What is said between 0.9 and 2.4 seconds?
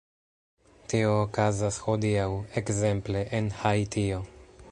Tio okazas hodiaŭ,